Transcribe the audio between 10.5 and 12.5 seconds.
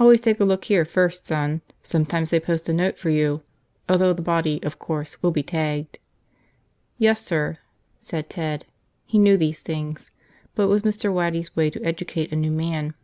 But it was Mr. Waddy's way to educate a new